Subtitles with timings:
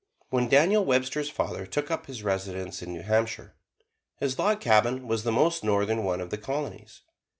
[0.31, 3.53] When Daniel Webster's father took up his residence in New Hampshire,
[4.17, 7.01] his log cabin was the most northern one of the Colonies.